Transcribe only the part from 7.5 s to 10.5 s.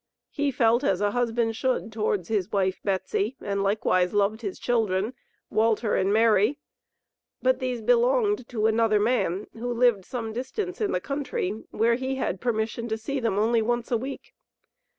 these belonged to another man, who lived some